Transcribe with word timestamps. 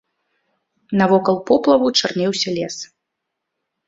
Навокал 1.01 1.37
поплаву 1.49 1.89
чарнеўся 1.99 2.49
лес. 2.57 2.75